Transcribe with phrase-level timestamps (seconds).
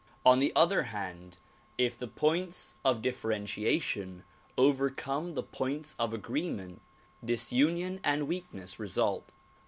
[0.25, 1.37] On the other hand
[1.77, 4.23] if the points of differentiation
[4.57, 6.81] overcome the points of agree ment,
[7.23, 9.29] disunion and weakness result.